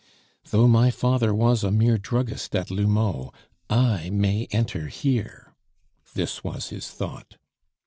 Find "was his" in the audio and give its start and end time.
6.43-6.89